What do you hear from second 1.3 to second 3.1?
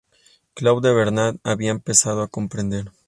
había empezado a comprender.